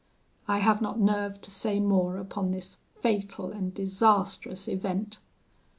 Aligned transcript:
I 0.47 0.57
have 0.57 0.81
not 0.81 0.99
nerve 0.99 1.39
to 1.41 1.51
say 1.51 1.79
more 1.79 2.17
upon 2.17 2.49
this 2.49 2.77
fatal 2.95 3.51
and 3.51 3.71
disastrous 3.71 4.67
event. 4.67 5.19